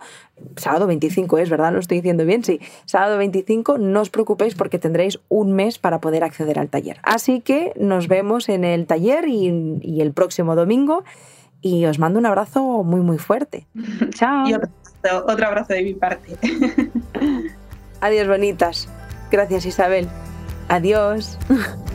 [0.56, 1.74] sábado 25 es, ¿verdad?
[1.74, 6.00] Lo estoy diciendo bien, sí, sábado 25, no os preocupéis porque tendréis un mes para
[6.00, 7.00] poder acceder al taller.
[7.04, 11.04] Así que nos vemos en el taller y, y el próximo domingo
[11.64, 13.66] y os mando un abrazo muy, muy fuerte.
[14.12, 14.48] Chao.
[14.48, 14.70] Y otro,
[15.26, 16.38] otro abrazo de mi parte.
[18.04, 18.90] Adiós, bonitas.
[19.32, 20.10] Gracias, Isabel.
[20.68, 21.40] Adiós.